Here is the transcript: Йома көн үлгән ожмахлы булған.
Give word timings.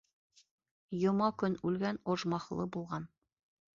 Йома 1.01 1.29
көн 1.43 1.57
үлгән 1.71 1.99
ожмахлы 2.15 2.67
булған. 2.77 3.07